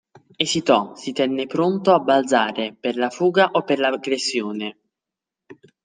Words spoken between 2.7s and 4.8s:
per la fuga o per l'aggressione.